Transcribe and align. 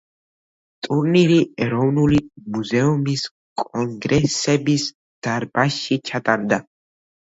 ტურნირი 0.85 1.35
ეროვნული 1.65 2.21
მუზეუმის 2.57 3.27
კონგრესების 3.65 4.89
დარბაზში 5.29 5.99
ჩატარდა. 6.13 6.61